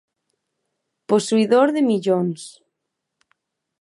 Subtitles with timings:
[1.09, 2.41] Posuidor de millóns.